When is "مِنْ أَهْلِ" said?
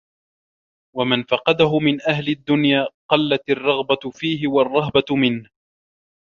1.79-2.27